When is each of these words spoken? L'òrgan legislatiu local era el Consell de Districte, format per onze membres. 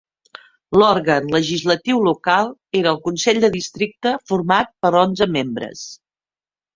L'òrgan 0.81 1.27
legislatiu 1.33 1.99
local 2.07 2.49
era 2.79 2.93
el 2.93 2.97
Consell 3.09 3.39
de 3.43 3.51
Districte, 3.57 4.15
format 4.31 4.73
per 4.87 4.91
onze 5.03 5.29
membres. 5.37 5.85